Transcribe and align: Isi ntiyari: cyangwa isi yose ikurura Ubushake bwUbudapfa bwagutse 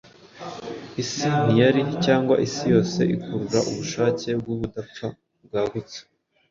Isi 1.01 1.25
ntiyari: 1.41 1.81
cyangwa 2.05 2.35
isi 2.45 2.63
yose 2.73 2.99
ikurura 3.15 3.59
Ubushake 3.71 4.29
bwUbudapfa 4.39 5.07
bwagutse 5.45 5.97